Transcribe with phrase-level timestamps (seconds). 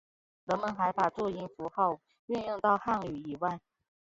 [0.45, 3.59] 人们还把注音符号运用到汉语以外。